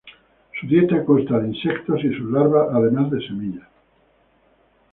Su 0.59 0.65
dieta 0.65 1.05
consta 1.05 1.37
de 1.37 1.49
insectos 1.49 2.03
y 2.03 2.09
sus 2.15 2.31
larvas 2.31 2.69
además 2.73 3.11
de 3.11 3.21
semillas. 3.21 3.67